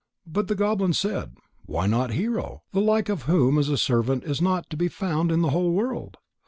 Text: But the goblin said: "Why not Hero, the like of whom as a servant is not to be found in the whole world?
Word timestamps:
But 0.25 0.47
the 0.47 0.55
goblin 0.55 0.93
said: 0.93 1.35
"Why 1.67 1.85
not 1.85 2.09
Hero, 2.13 2.63
the 2.71 2.79
like 2.81 3.07
of 3.07 3.25
whom 3.29 3.59
as 3.59 3.69
a 3.69 3.77
servant 3.77 4.23
is 4.23 4.41
not 4.41 4.67
to 4.71 4.75
be 4.75 4.87
found 4.87 5.31
in 5.31 5.41
the 5.43 5.51
whole 5.51 5.73
world? 5.73 6.17